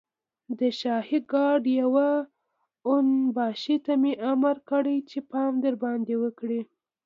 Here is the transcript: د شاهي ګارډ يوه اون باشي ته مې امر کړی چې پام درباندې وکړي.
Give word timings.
د 0.59 0.61
شاهي 0.79 1.19
ګارډ 1.31 1.63
يوه 1.81 2.09
اون 2.87 3.05
باشي 3.35 3.75
ته 3.85 3.93
مې 4.01 4.13
امر 4.31 4.55
کړی 4.69 4.97
چې 5.09 5.17
پام 5.31 5.53
درباندې 5.65 6.15
وکړي. 6.23 6.61